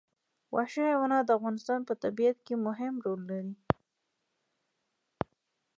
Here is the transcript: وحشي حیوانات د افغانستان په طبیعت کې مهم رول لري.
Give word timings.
وحشي 0.55 0.81
حیوانات 0.89 1.23
د 1.25 1.31
افغانستان 1.39 1.79
په 1.89 1.93
طبیعت 2.03 2.37
کې 2.45 2.63
مهم 2.67 2.93
رول 3.05 3.21
لري. 3.29 3.55